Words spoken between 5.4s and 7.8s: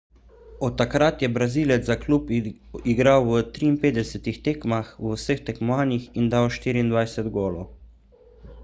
tekmovanjih in dal 24 golov